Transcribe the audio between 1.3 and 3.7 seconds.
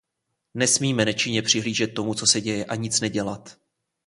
přihlížet tomu, co se děje, a nic neudělat.